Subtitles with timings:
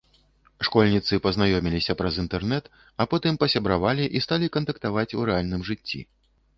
[0.67, 5.99] Школьніцы пазнаёміліся праз інтэрнэт, а потым пасябравалі і сталі кантактаваць у рэальным жыцці.